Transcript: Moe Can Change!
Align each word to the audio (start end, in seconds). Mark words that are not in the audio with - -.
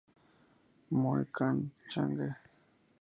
Moe 1.01 1.25
Can 1.35 1.69
Change! 1.91 2.33